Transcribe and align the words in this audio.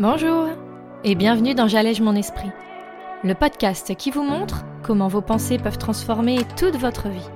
Bonjour 0.00 0.48
et 1.04 1.14
bienvenue 1.14 1.54
dans 1.54 1.68
J'allège 1.68 2.00
mon 2.00 2.16
esprit, 2.16 2.50
le 3.22 3.34
podcast 3.34 3.94
qui 3.96 4.10
vous 4.10 4.22
montre 4.22 4.64
comment 4.82 5.08
vos 5.08 5.20
pensées 5.20 5.58
peuvent 5.58 5.76
transformer 5.76 6.38
toute 6.56 6.76
votre 6.76 7.10
vie. 7.10 7.28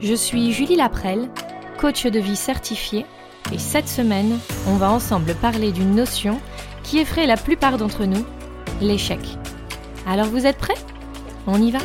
Je 0.00 0.12
suis 0.12 0.50
Julie 0.50 0.74
Laprelle, 0.74 1.30
coach 1.78 2.04
de 2.04 2.18
vie 2.18 2.34
certifiée, 2.34 3.06
et 3.52 3.58
cette 3.58 3.86
semaine, 3.86 4.40
on 4.66 4.74
va 4.74 4.90
ensemble 4.90 5.36
parler 5.36 5.70
d'une 5.70 5.94
notion 5.94 6.40
qui 6.82 6.98
effraie 6.98 7.28
la 7.28 7.36
plupart 7.36 7.78
d'entre 7.78 8.04
nous, 8.04 8.24
l'échec. 8.80 9.20
Alors 10.04 10.26
vous 10.26 10.46
êtes 10.46 10.58
prêts? 10.58 10.74
On 11.46 11.62
y 11.62 11.70
va? 11.70 11.78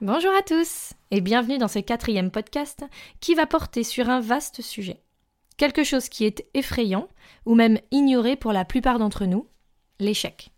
Bonjour 0.00 0.32
à 0.32 0.40
tous 0.40 0.94
et 1.12 1.20
bienvenue 1.20 1.58
dans 1.58 1.68
ce 1.68 1.78
quatrième 1.78 2.30
podcast 2.30 2.84
qui 3.20 3.34
va 3.34 3.46
porter 3.46 3.84
sur 3.84 4.08
un 4.08 4.20
vaste 4.20 4.62
sujet. 4.62 5.02
Quelque 5.58 5.84
chose 5.84 6.08
qui 6.08 6.24
est 6.24 6.46
effrayant 6.54 7.06
ou 7.44 7.54
même 7.54 7.78
ignoré 7.90 8.34
pour 8.34 8.50
la 8.54 8.64
plupart 8.64 8.98
d'entre 8.98 9.26
nous, 9.26 9.46
l'échec. 10.00 10.52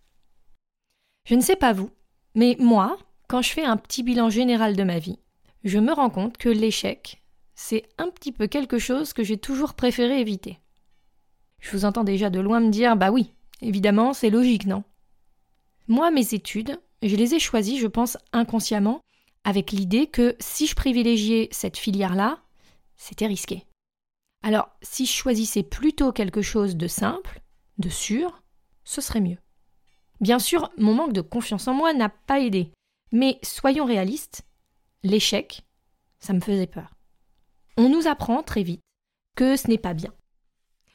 Je 1.29 1.35
ne 1.35 1.41
sais 1.41 1.57
pas 1.57 1.73
vous, 1.73 1.91
mais 2.37 2.57
moi, 2.61 2.97
quand 3.27 3.43
je 3.43 3.51
fais 3.51 3.65
un 3.65 3.77
petit 3.77 4.05
bilan 4.05 4.31
général 4.31 4.77
de 4.77 4.85
ma 4.85 5.01
vie, 5.01 5.19
je 5.65 5.81
me 5.81 5.93
rends 5.93 6.09
compte 6.09 6.39
que 6.39 6.49
l'échec, 6.49 7.21
c'est 7.57 7.89
un 7.99 8.09
petit 8.09 8.31
peu 8.31 8.47
quelque 8.47 8.79
chose 8.79 9.13
que 9.13 9.25
j'ai 9.25 9.39
toujours 9.39 9.75
préféré 9.75 10.21
éviter. 10.21 10.61
Je 11.59 11.73
vous 11.73 11.85
entends 11.85 12.05
déjà 12.05 12.31
de 12.31 12.39
loin 12.39 12.61
me 12.61 12.71
dire 12.71 12.97
bah 12.97 13.11
oui, 13.11 13.33
évidemment, 13.61 14.13
c'est 14.13 14.31
logique, 14.31 14.67
non? 14.67 14.85
Moi, 15.89 16.13
mes 16.13 16.33
études, 16.33 16.79
je 17.03 17.17
les 17.17 17.35
ai 17.35 17.41
choisies, 17.41 17.79
je 17.79 17.89
pense, 17.89 18.17
inconsciemment, 18.33 19.01
avec 19.45 19.73
l'idée 19.73 20.07
que 20.07 20.37
si 20.41 20.67
je 20.67 20.75
privilégiais 20.75 21.49
cette 21.53 21.77
filière-là, 21.77 22.43
c'était 22.97 23.27
risqué. 23.27 23.65
Alors, 24.43 24.69
si 24.83 25.07
je 25.07 25.13
choisissais 25.13 25.63
plutôt 25.63 26.13
quelque 26.13 26.43
chose 26.43 26.77
de 26.77 26.87
simple, 26.87 27.41
de 27.79 27.89
sûr, 27.89 28.43
ce 28.85 29.01
serait 29.01 29.21
mieux. 29.21 29.39
Bien 30.21 30.39
sûr, 30.39 30.71
mon 30.79 30.95
manque 30.95 31.13
de 31.13 31.21
confiance 31.21 31.69
en 31.69 31.75
moi 31.75 31.93
n'a 31.93 32.09
pas 32.09 32.41
aidé, 32.41 32.71
mais 33.13 33.39
soyons 33.43 33.85
réalistes, 33.85 34.43
l'échec, 35.03 35.63
ça 36.21 36.33
me 36.33 36.41
faisait 36.41 36.67
peur. 36.67 36.95
On 37.77 37.89
nous 37.89 38.07
apprend 38.07 38.43
très 38.43 38.63
vite 38.63 38.83
que 39.37 39.57
ce 39.57 39.69
n'est 39.69 39.79
pas 39.79 39.95
bien. 39.95 40.13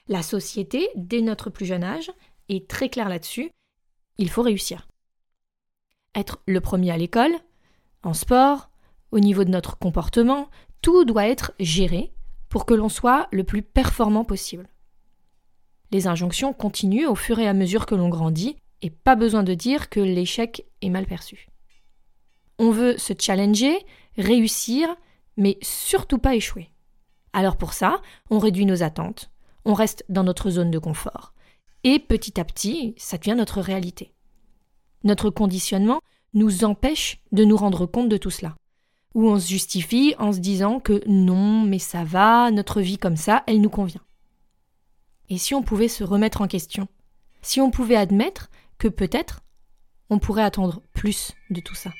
La 0.08 0.23
société, 0.23 0.89
dès 0.95 1.22
notre 1.22 1.50
plus 1.50 1.66
jeune 1.66 1.83
âge, 1.83 2.11
est 2.47 2.67
très 2.67 2.89
claire 2.89 3.09
là-dessus, 3.09 3.52
il 4.17 4.30
faut 4.30 4.42
réussir. 4.42 4.88
Être 6.16 6.42
le 6.47 6.61
premier 6.61 6.92
à 6.92 6.97
l'école, 6.97 7.36
en 8.03 8.14
sport, 8.14 8.69
au 9.11 9.19
niveau 9.19 9.44
de 9.44 9.50
notre 9.50 9.78
comportement, 9.78 10.50
tout 10.81 11.05
doit 11.05 11.28
être 11.28 11.53
géré 11.59 12.14
pour 12.47 12.66
que 12.66 12.73
l'on 12.73 12.89
soit 12.89 13.28
le 13.31 13.44
plus 13.44 13.61
performant 13.61 14.23
possible. 14.23 14.67
Les 15.92 16.08
injonctions 16.08 16.53
continuent 16.53 17.08
au 17.08 17.16
fur 17.16 17.39
et 17.39 17.47
à 17.47 17.53
mesure 17.53 17.86
que 17.86 17.95
l'on 17.95 18.09
grandit, 18.09 18.58
et 18.81 18.89
pas 18.89 19.16
besoin 19.16 19.44
de 19.44 19.53
dire 19.53 19.89
que 19.89 20.00
l'échec 20.00 20.66
est 20.81 20.89
mal 20.89 21.05
perçu. 21.05 21.50
On 22.59 22.72
veut 22.72 22.97
se 22.97 23.14
challenger, 23.17 23.77
réussir, 24.17 24.95
mais 25.38 25.58
surtout 25.61 26.17
pas 26.17 26.36
échouer. 26.36 26.70
Alors 27.33 27.58
pour 27.58 27.73
ça, 27.73 28.02
on 28.30 28.39
réduit 28.39 28.66
nos 28.66 28.83
attentes, 28.83 29.31
on 29.66 29.73
reste 29.73 30.05
dans 30.09 30.23
notre 30.23 30.50
zone 30.50 30.72
de 30.72 30.80
confort, 30.80 31.33
et 31.83 32.00
petit 32.00 32.39
à 32.39 32.45
petit, 32.45 32.95
ça 32.97 33.17
devient 33.17 33.36
notre 33.36 33.61
réalité. 33.61 34.14
Notre 35.03 35.30
conditionnement 35.30 36.02
nous 36.33 36.63
empêche 36.63 37.22
de 37.31 37.44
nous 37.44 37.58
rendre 37.58 37.85
compte 37.85 38.09
de 38.09 38.17
tout 38.17 38.30
cela. 38.30 38.55
Ou 39.16 39.27
on 39.30 39.39
se 39.39 39.47
justifie 39.47 40.13
en 40.19 40.31
se 40.31 40.39
disant 40.39 40.80
que 40.80 41.02
non, 41.08 41.63
mais 41.63 41.80
ça 41.80 42.03
va, 42.03 42.52
notre 42.52 42.81
vie 42.81 42.97
comme 42.97 43.17
ça, 43.17 43.44
elle 43.47 43.61
nous 43.61 43.69
convient. 43.69 44.02
Et 45.30 45.38
si 45.38 45.53
on 45.53 45.63
pouvait 45.63 45.88
se 45.88 46.03
remettre 46.03 46.41
en 46.41 46.47
question? 46.47 46.87
Si 47.42 47.61
on 47.61 47.71
pouvait 47.71 47.95
admettre 47.95 48.49
que 48.77 48.87
peut-être 48.87 49.42
on 50.09 50.20
pourrait 50.20 50.43
attendre 50.43 50.81
plus 50.93 51.33
de 51.49 51.61
tout 51.61 51.76
ça 51.76 51.92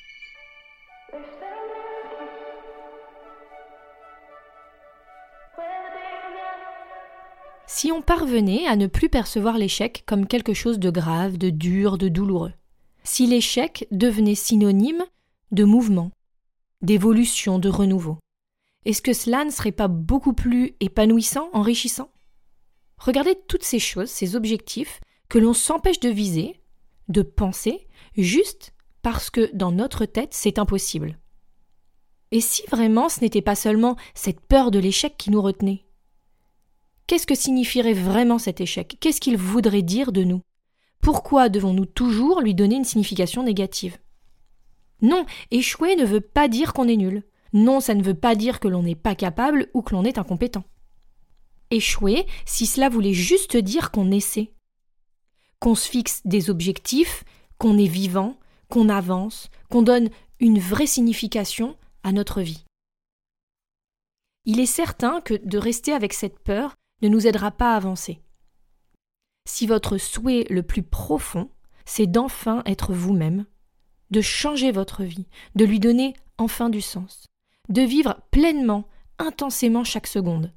Si 7.68 7.92
on 7.92 8.02
parvenait 8.02 8.66
à 8.66 8.76
ne 8.76 8.88
plus 8.88 9.10
percevoir 9.10 9.58
l'échec 9.60 10.04
comme 10.08 10.26
quelque 10.26 10.54
chose 10.54 10.80
de 10.80 10.90
grave, 10.90 11.38
de 11.38 11.52
dur, 11.52 12.00
de 12.00 12.08
douloureux, 12.10 12.52
si 13.10 13.26
l'échec 13.26 13.88
devenait 13.90 14.36
synonyme 14.36 15.04
de 15.52 15.64
mouvement, 15.64 16.12
d'évolution, 16.84 17.58
de 17.58 17.68
renouveau. 17.68 18.20
Est-ce 18.86 19.02
que 19.02 19.14
cela 19.14 19.44
ne 19.44 19.50
serait 19.50 19.72
pas 19.72 19.88
beaucoup 19.88 20.34
plus 20.34 20.76
épanouissant, 20.80 21.50
enrichissant? 21.54 22.12
Regardez 23.00 23.36
toutes 23.48 23.64
ces 23.64 23.80
choses, 23.80 24.12
ces 24.12 24.36
objectifs 24.36 25.02
que 25.28 25.40
l'on 25.40 25.54
s'empêche 25.54 26.00
de 26.00 26.10
viser, 26.10 26.62
de 27.08 27.24
penser, 27.24 27.88
juste 28.16 28.74
parce 29.02 29.32
que 29.32 29.50
dans 29.56 29.72
notre 29.72 30.06
tête 30.06 30.36
c'est 30.36 30.60
impossible. 30.60 31.18
Et 32.30 32.42
si 32.42 32.62
vraiment 32.70 33.10
ce 33.10 33.22
n'était 33.22 33.42
pas 33.42 33.56
seulement 33.56 33.96
cette 34.14 34.40
peur 34.40 34.70
de 34.70 34.78
l'échec 34.78 35.18
qui 35.18 35.32
nous 35.32 35.42
retenait? 35.42 35.84
Qu'est-ce 37.08 37.26
que 37.26 37.34
signifierait 37.34 37.94
vraiment 37.94 38.38
cet 38.38 38.62
échec? 38.62 38.98
Qu'est-ce 39.00 39.20
qu'il 39.20 39.36
voudrait 39.36 39.82
dire 39.82 40.12
de 40.12 40.24
nous? 40.24 40.42
Pourquoi 41.02 41.50
devons-nous 41.50 41.86
toujours 41.86 42.42
lui 42.42 42.54
donner 42.54 42.76
une 42.76 42.84
signification 42.84 43.44
négative? 43.44 43.98
Non, 45.02 45.26
échouer 45.52 45.96
ne 45.96 46.06
veut 46.06 46.22
pas 46.22 46.48
dire 46.48 46.74
qu'on 46.74 46.88
est 46.88 46.98
nul. 46.98 47.24
Non, 47.54 47.80
ça 47.80 47.96
ne 47.96 48.04
veut 48.04 48.16
pas 48.16 48.36
dire 48.36 48.60
que 48.60 48.68
l'on 48.68 48.84
n'est 48.84 48.96
pas 48.96 49.16
capable 49.16 49.70
ou 49.74 49.82
que 49.82 49.94
l'on 49.94 50.04
est 50.04 50.18
incompétent. 50.18 50.64
Échouer, 51.72 52.26
si 52.46 52.66
cela 52.66 52.90
voulait 52.90 53.14
juste 53.14 53.56
dire 53.56 53.92
qu'on 53.92 54.12
essaie, 54.12 54.54
qu'on 55.60 55.76
se 55.76 55.90
fixe 55.90 56.22
des 56.26 56.50
objectifs, 56.50 57.24
qu'on 57.58 57.78
est 57.78 57.88
vivant, 57.88 58.38
qu'on 58.70 58.90
avance, 58.90 59.50
qu'on 59.70 59.82
donne 59.82 60.10
une 60.40 60.60
vraie 60.60 60.88
signification 60.88 61.78
à 62.04 62.12
notre 62.12 62.42
vie. 62.42 62.66
Il 64.46 64.60
est 64.60 64.66
certain 64.66 65.22
que 65.22 65.34
de 65.34 65.58
rester 65.58 65.92
avec 65.92 66.14
cette 66.14 66.40
peur 66.40 66.76
ne 67.02 67.10
nous 67.10 67.28
aidera 67.28 67.52
pas 67.52 67.74
à 67.74 67.78
avancer 67.78 68.20
si 69.50 69.66
votre 69.66 69.98
souhait 69.98 70.46
le 70.50 70.62
plus 70.64 70.84
profond, 70.84 71.50
c'est 71.84 72.08
d'enfin 72.08 72.62
être 72.66 72.94
vous-même, 72.94 73.46
de 74.12 74.22
changer 74.22 74.72
votre 74.72 75.04
vie, 75.04 75.28
de 75.56 75.66
lui 75.66 75.80
donner 75.80 76.14
enfin 76.38 76.70
du 76.70 76.82
sens, 76.82 77.26
de 77.68 77.82
vivre 77.82 78.22
pleinement, 78.32 78.88
intensément 79.18 79.84
chaque 79.84 80.08
seconde, 80.08 80.54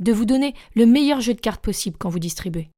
de 0.00 0.12
vous 0.12 0.24
donner 0.24 0.54
le 0.74 0.86
meilleur 0.86 1.20
jeu 1.20 1.34
de 1.34 1.40
cartes 1.40 1.62
possible 1.62 1.96
quand 1.98 2.10
vous 2.10 2.18
distribuez. 2.18 2.70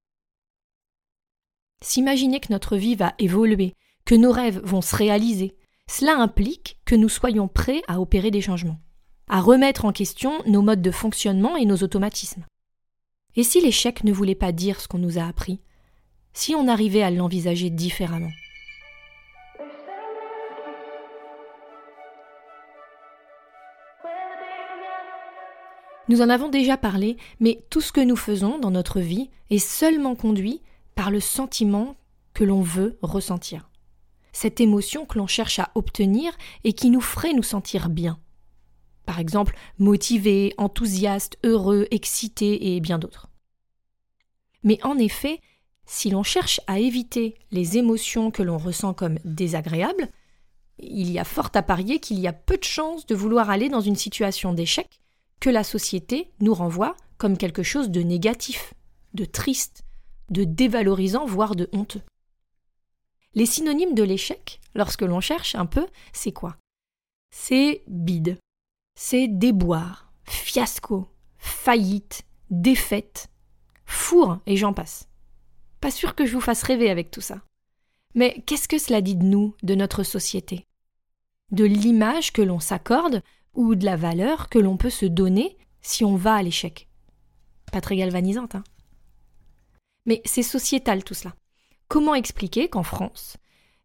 S'imaginer 1.83 2.39
que 2.39 2.53
notre 2.53 2.77
vie 2.77 2.95
va 2.95 3.15
évoluer, 3.19 3.75
que 4.05 4.15
nos 4.15 4.33
rêves 4.33 4.61
vont 4.63 4.83
se 4.83 4.95
réaliser, 4.95 5.57
cela 5.89 6.17
implique 6.17 6.79
que 6.85 6.95
nous 6.95 7.09
soyons 7.09 7.49
prêts 7.49 7.83
à 7.89 8.01
opérer 8.01 8.31
des 8.31 8.43
changements, 8.43 8.81
à 9.29 9.41
remettre 9.41 9.87
en 9.87 9.93
question 9.93 10.43
nos 10.47 10.63
modes 10.63 10.83
de 10.83 10.91
fonctionnement 10.91 11.57
et 11.57 11.65
nos 11.65 11.79
automatismes. 11.79 12.45
Et 13.35 13.45
si 13.45 13.61
l'échec 13.63 14.05
ne 14.05 14.13
voulait 14.13 14.35
pas 14.35 14.53
dire 14.53 14.81
ce 14.81 14.89
qu'on 14.89 14.99
nous 14.99 15.19
a 15.19 15.25
appris 15.25 15.61
Si 16.35 16.55
on 16.55 16.69
arrivait 16.69 17.03
à 17.03 17.11
l'envisager 17.11 17.71
différemment? 17.71 18.31
Nous 26.09 26.21
en 26.21 26.29
avons 26.29 26.51
déjà 26.51 26.77
parlé, 26.77 27.17
mais 27.41 27.65
tout 27.71 27.81
ce 27.81 27.93
que 27.93 28.01
nous 28.01 28.17
faisons 28.17 28.59
dans 28.59 28.71
notre 28.71 29.01
vie 29.01 29.31
est 29.49 29.59
seulement 29.59 30.15
conduit 30.15 30.61
par 30.95 31.11
le 31.11 31.21
sentiment 31.21 31.97
que 32.35 32.45
l'on 32.45 32.61
veut 32.61 32.99
ressentir. 33.01 33.71
Cette 34.33 34.61
émotion 34.61 35.07
que 35.07 35.17
l'on 35.17 35.27
cherche 35.27 35.59
à 35.59 35.71
obtenir 35.75 36.33
et 36.65 36.75
qui 36.75 36.91
nous 36.91 37.01
ferait 37.01 37.33
nous 37.33 37.43
sentir 37.43 37.89
bien. 37.89 38.19
Par 39.07 39.19
exemple, 39.19 39.57
motivé, 39.79 40.55
enthousiaste, 40.59 41.39
heureux, 41.45 41.87
excité 41.91 42.75
et 42.75 42.81
bien 42.81 42.99
d'autres. 42.99 43.29
Mais 44.63 44.79
en 44.85 44.97
effet, 44.99 45.41
si 45.87 46.11
l'on 46.11 46.23
cherche 46.23 46.61
à 46.67 46.79
éviter 46.79 47.35
les 47.51 47.79
émotions 47.79 48.31
que 48.31 48.43
l'on 48.43 48.59
ressent 48.59 48.95
comme 48.95 49.19
désagréables, 49.25 50.09
il 50.79 51.11
y 51.11 51.19
a 51.19 51.25
fort 51.25 51.51
à 51.55 51.63
parier 51.63 51.99
qu'il 51.99 52.19
y 52.19 52.27
a 52.27 52.33
peu 52.33 52.57
de 52.57 52.65
chances 52.65 53.07
de 53.07 53.15
vouloir 53.15 53.51
aller 53.51 53.69
dans 53.69 53.81
une 53.81 53.97
situation 53.97 54.53
d'échec 54.53 54.89
que 55.41 55.51
la 55.51 55.65
société 55.65 56.31
nous 56.41 56.55
renvoie 56.55 56.97
comme 57.19 57.37
quelque 57.37 57.63
chose 57.63 57.91
de 57.91 58.01
négatif, 58.01 58.75
de 59.15 59.25
triste, 59.25 59.85
de 60.31 60.45
dévalorisant, 60.45 61.27
voire 61.27 61.55
de 61.55 61.69
honteux. 61.73 62.03
Les 63.35 63.47
synonymes 63.47 63.95
de 63.95 64.03
l'échec, 64.03 64.61
lorsque 64.75 65.03
l'on 65.03 65.21
cherche 65.21 65.55
un 65.55 65.67
peu, 65.67 65.87
c'est 66.13 66.33
quoi? 66.33 66.57
C'est 67.31 67.83
bide, 67.87 68.39
c'est 68.95 69.29
déboire, 69.29 70.13
fiasco, 70.25 71.09
faillite, 71.39 72.25
défaite, 72.51 73.29
four 73.85 74.39
et 74.47 74.57
j'en 74.57 74.73
passe. 74.73 75.09
Pas 75.81 75.91
sûr 75.91 76.15
que 76.15 76.27
je 76.27 76.35
vous 76.35 76.41
fasse 76.41 76.63
rêver 76.63 76.91
avec 76.91 77.11
tout 77.11 77.21
ça. 77.21 77.43
Mais 78.15 78.43
qu'est-ce 78.47 78.69
que 78.69 78.79
cela 78.79 79.01
dit 79.01 79.17
de 79.17 79.25
nous, 79.25 79.57
de 79.63 79.75
notre 79.75 80.03
société? 80.03 80.67
De 81.51 81.65
l'image 81.65 82.33
que 82.33 82.43
l'on 82.43 82.61
s'accorde 82.61 83.23
ou 83.55 83.75
de 83.75 83.85
la 83.85 83.97
valeur 83.97 84.49
que 84.49 84.59
l'on 84.59 84.77
peut 84.77 84.91
se 84.91 85.07
donner 85.07 85.57
si 85.81 86.05
on 86.05 86.17
va 86.17 86.35
à 86.35 86.43
l'échec? 86.43 86.89
Pas 87.73 87.81
très 87.81 87.97
galvanisante, 87.97 88.55
hein? 88.55 88.65
Mais 90.07 90.21
c'est 90.25 90.43
sociétal 90.43 91.05
tout 91.05 91.15
cela. 91.15 91.35
Comment 91.89 92.15
expliquer 92.15 92.69
qu'en 92.69 92.83
France, 92.83 93.37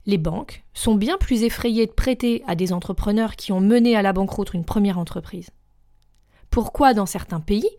les 0.08 0.18
banques 0.18 0.64
sont 0.74 0.96
bien 0.96 1.18
plus 1.18 1.44
effrayées 1.44 1.86
de 1.86 1.92
prêter 1.92 2.42
à 2.48 2.56
des 2.56 2.74
entrepreneurs 2.74 3.36
qui 3.36 3.52
ont 3.52 3.60
mené 3.60 3.96
à 3.96 4.02
la 4.02 4.14
banqueroute 4.14 4.54
une 4.54 4.66
première 4.66 4.98
entreprise. 4.98 5.50
Pourquoi 6.50 6.94
dans 6.94 7.06
certains 7.06 7.42
pays, 7.42 7.70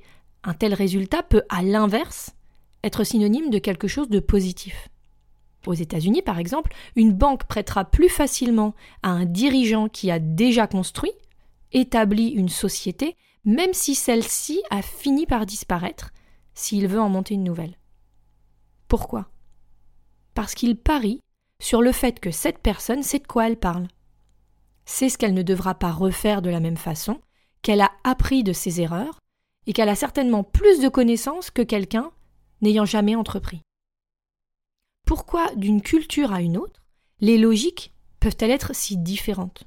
un 0.44 0.52
tel 0.52 0.74
résultat 0.74 1.22
peut, 1.22 1.42
à 1.48 1.62
l'inverse, 1.62 2.36
être 2.84 3.02
synonyme 3.02 3.48
de 3.48 3.58
quelque 3.58 3.88
chose 3.88 4.10
de 4.10 4.20
positif? 4.20 4.90
Aux 5.66 5.74
États-Unis, 5.74 6.22
par 6.22 6.38
exemple, 6.38 6.72
une 6.96 7.12
banque 7.12 7.44
prêtera 7.44 7.86
plus 7.86 8.10
facilement 8.10 8.74
à 9.02 9.08
un 9.08 9.24
dirigeant 9.24 9.88
qui 9.88 10.10
a 10.10 10.18
déjà 10.18 10.66
construit, 10.66 11.12
établi 11.72 12.28
une 12.28 12.50
société, 12.50 13.16
même 13.44 13.72
si 13.72 13.94
celle-ci 13.94 14.60
a 14.70 14.82
fini 14.82 15.24
par 15.24 15.46
disparaître, 15.46 16.10
s'il 16.52 16.88
veut 16.88 17.00
en 17.00 17.08
monter 17.08 17.34
une 17.34 17.44
nouvelle. 17.44 17.78
Pourquoi? 18.86 19.30
Parce 20.34 20.54
qu'il 20.54 20.76
parie 20.76 21.20
sur 21.60 21.82
le 21.82 21.92
fait 21.92 22.20
que 22.20 22.30
cette 22.30 22.58
personne 22.58 23.02
sait 23.02 23.18
de 23.18 23.26
quoi 23.26 23.46
elle 23.46 23.58
parle. 23.58 23.88
C'est 24.84 25.08
ce 25.08 25.18
qu'elle 25.18 25.34
ne 25.34 25.42
devra 25.42 25.74
pas 25.74 25.92
refaire 25.92 26.42
de 26.42 26.50
la 26.50 26.60
même 26.60 26.76
façon, 26.76 27.20
qu'elle 27.62 27.80
a 27.80 27.92
appris 28.04 28.42
de 28.42 28.52
ses 28.52 28.80
erreurs, 28.80 29.18
et 29.66 29.72
qu'elle 29.72 29.90
a 29.90 29.94
certainement 29.94 30.44
plus 30.44 30.80
de 30.80 30.88
connaissances 30.88 31.50
que 31.50 31.62
quelqu'un 31.62 32.10
n'ayant 32.62 32.86
jamais 32.86 33.14
entrepris. 33.14 33.60
Pourquoi 35.06 35.54
d'une 35.56 35.82
culture 35.82 36.32
à 36.32 36.40
une 36.40 36.56
autre, 36.56 36.82
les 37.20 37.38
logiques 37.38 37.92
peuvent-elles 38.20 38.50
être 38.50 38.74
si 38.74 38.96
différentes? 38.96 39.64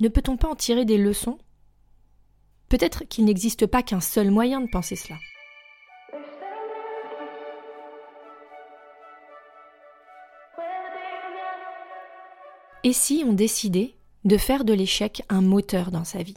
Ne 0.00 0.08
peut-on 0.08 0.36
pas 0.36 0.48
en 0.48 0.56
tirer 0.56 0.84
des 0.84 0.98
leçons? 0.98 1.38
Peut-être 2.68 3.04
qu'il 3.04 3.24
n'existe 3.24 3.66
pas 3.66 3.82
qu'un 3.82 4.00
seul 4.00 4.30
moyen 4.30 4.60
de 4.60 4.68
penser 4.70 4.96
cela. 4.96 5.18
Et 12.82 12.94
si 12.94 13.24
on 13.26 13.34
décidait 13.34 13.94
de 14.24 14.38
faire 14.38 14.64
de 14.64 14.72
l'échec 14.72 15.22
un 15.28 15.42
moteur 15.42 15.90
dans 15.90 16.04
sa 16.04 16.22
vie? 16.22 16.36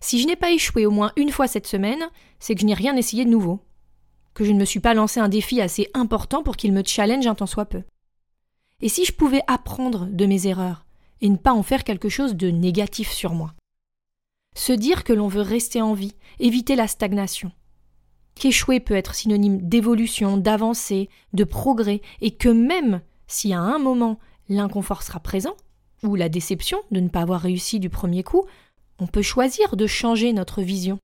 Si 0.00 0.20
je 0.20 0.26
n'ai 0.26 0.36
pas 0.36 0.52
échoué 0.52 0.86
au 0.86 0.90
moins 0.92 1.12
une 1.16 1.32
fois 1.32 1.48
cette 1.48 1.66
semaine, 1.66 2.04
c'est 2.38 2.54
que 2.54 2.60
je 2.60 2.66
n'ai 2.66 2.74
rien 2.74 2.96
essayé 2.96 3.24
de 3.24 3.30
nouveau, 3.30 3.60
que 4.34 4.44
je 4.44 4.52
ne 4.52 4.58
me 4.58 4.64
suis 4.64 4.80
pas 4.80 4.94
lancé 4.94 5.18
un 5.18 5.28
défi 5.28 5.60
assez 5.60 5.88
important 5.92 6.44
pour 6.44 6.56
qu'il 6.56 6.72
me 6.72 6.84
challenge 6.84 7.26
un 7.26 7.34
tant 7.34 7.46
soit 7.46 7.64
peu. 7.64 7.82
Et 8.82 8.88
si 8.88 9.04
je 9.04 9.12
pouvais 9.12 9.42
apprendre 9.48 10.06
de 10.06 10.26
mes 10.26 10.46
erreurs 10.46 10.86
et 11.20 11.28
ne 11.28 11.36
pas 11.36 11.52
en 11.52 11.62
faire 11.62 11.82
quelque 11.82 12.08
chose 12.08 12.36
de 12.36 12.50
négatif 12.50 13.10
sur 13.10 13.32
moi? 13.32 13.54
Se 14.54 14.72
dire 14.72 15.02
que 15.02 15.12
l'on 15.12 15.26
veut 15.26 15.40
rester 15.40 15.82
en 15.82 15.94
vie, 15.94 16.14
éviter 16.38 16.76
la 16.76 16.86
stagnation. 16.86 17.50
Qu'échouer 18.36 18.78
peut 18.78 18.94
être 18.94 19.14
synonyme 19.14 19.60
d'évolution, 19.60 20.36
d'avancée, 20.36 21.08
de 21.32 21.44
progrès, 21.44 22.00
et 22.20 22.32
que 22.32 22.48
même 22.48 23.00
si 23.26 23.52
à 23.52 23.60
un 23.60 23.78
moment 23.78 24.20
l'inconfort 24.48 25.02
sera 25.02 25.20
présent, 25.20 25.56
ou 26.04 26.14
la 26.14 26.28
déception 26.28 26.78
de 26.90 27.00
ne 27.00 27.08
pas 27.08 27.22
avoir 27.22 27.40
réussi 27.40 27.80
du 27.80 27.90
premier 27.90 28.22
coup, 28.22 28.44
on 28.98 29.06
peut 29.06 29.22
choisir 29.22 29.76
de 29.76 29.86
changer 29.86 30.32
notre 30.32 30.62
vision, 30.62 30.98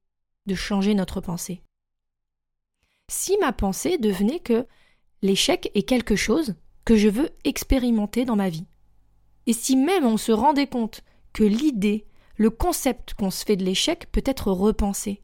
de 0.46 0.54
changer 0.54 0.94
notre 0.94 1.20
pensée. 1.20 1.62
Si 3.10 3.36
ma 3.38 3.52
pensée 3.52 3.98
devenait 3.98 4.38
que 4.38 4.66
l'échec 5.22 5.70
est 5.74 5.82
quelque 5.82 6.16
chose 6.16 6.54
que 6.84 6.96
je 6.96 7.08
veux 7.08 7.30
expérimenter 7.44 8.24
dans 8.24 8.36
ma 8.36 8.48
vie, 8.48 8.66
et 9.46 9.52
si 9.52 9.74
même 9.74 10.04
on 10.04 10.16
se 10.16 10.32
rendait 10.32 10.68
compte 10.68 11.02
que 11.32 11.44
l'idée, 11.44 12.06
le 12.36 12.50
concept 12.50 13.14
qu'on 13.14 13.30
se 13.30 13.44
fait 13.44 13.56
de 13.56 13.64
l'échec 13.64 14.06
peut 14.12 14.22
être 14.24 14.52
repensé, 14.52 15.22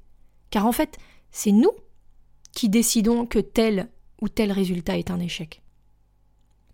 car 0.50 0.67
en 0.67 0.72
fait, 0.72 0.96
c'est 1.31 1.52
nous 1.52 1.72
qui 2.52 2.69
décidons 2.69 3.26
que 3.26 3.38
tel 3.38 3.90
ou 4.20 4.29
tel 4.29 4.50
résultat 4.50 4.96
est 4.96 5.11
un 5.11 5.20
échec. 5.20 5.62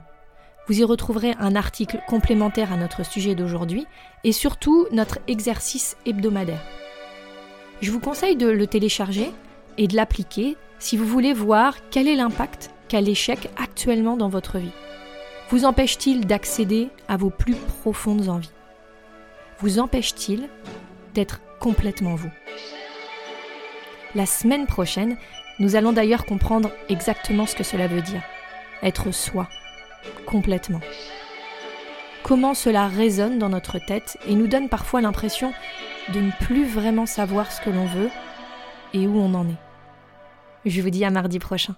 Vous 0.67 0.79
y 0.79 0.83
retrouverez 0.83 1.35
un 1.39 1.55
article 1.55 1.99
complémentaire 2.07 2.73
à 2.73 2.77
notre 2.77 3.05
sujet 3.05 3.35
d'aujourd'hui 3.35 3.85
et 4.23 4.31
surtout 4.31 4.87
notre 4.91 5.19
exercice 5.27 5.95
hebdomadaire. 6.07 6.63
Je 7.81 7.91
vous 7.91 7.99
conseille 7.99 8.35
de 8.35 8.47
le 8.47 8.65
télécharger 8.65 9.31
et 9.77 9.87
de 9.87 9.95
l'appliquer 9.95 10.57
si 10.79 10.97
vous 10.97 11.05
voulez 11.05 11.33
voir 11.33 11.75
quel 11.91 12.07
est 12.07 12.15
l'impact 12.15 12.71
qu'a 12.87 13.01
l'échec 13.01 13.51
actuellement 13.57 14.17
dans 14.17 14.29
votre 14.29 14.57
vie. 14.57 14.71
Vous 15.49 15.63
empêche-t-il 15.63 16.25
d'accéder 16.25 16.89
à 17.07 17.17
vos 17.17 17.29
plus 17.29 17.55
profondes 17.55 18.29
envies? 18.29 18.49
Vous 19.59 19.77
empêche-t-il 19.77 20.49
d'être 21.13 21.39
complètement 21.59 22.15
vous? 22.15 22.31
La 24.15 24.25
semaine 24.25 24.65
prochaine, 24.65 25.17
nous 25.59 25.75
allons 25.75 25.93
d'ailleurs 25.93 26.25
comprendre 26.25 26.71
exactement 26.89 27.45
ce 27.45 27.55
que 27.55 27.63
cela 27.63 27.87
veut 27.87 28.01
dire. 28.01 28.23
Être 28.81 29.11
soi, 29.11 29.47
complètement. 30.25 30.81
Comment 32.23 32.55
cela 32.55 32.87
résonne 32.87 33.37
dans 33.37 33.49
notre 33.49 33.77
tête 33.77 34.17
et 34.27 34.33
nous 34.33 34.47
donne 34.47 34.67
parfois 34.67 35.01
l'impression 35.01 35.53
de 36.11 36.21
ne 36.21 36.31
plus 36.41 36.65
vraiment 36.65 37.05
savoir 37.05 37.51
ce 37.51 37.61
que 37.61 37.69
l'on 37.69 37.85
veut 37.85 38.09
et 38.93 39.05
où 39.05 39.15
on 39.19 39.35
en 39.35 39.47
est. 39.47 39.61
Je 40.65 40.81
vous 40.81 40.89
dis 40.89 41.05
à 41.05 41.11
mardi 41.11 41.37
prochain. 41.37 41.75